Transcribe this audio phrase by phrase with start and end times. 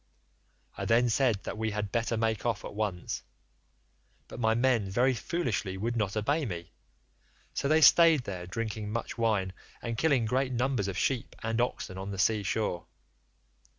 [0.79, 3.21] I then said that we had better make off at once,
[4.27, 6.71] but my men very foolishly would not obey me,
[7.53, 11.99] so they staid there drinking much wine and killing great numbers of sheep and oxen
[11.99, 12.87] on the sea shore.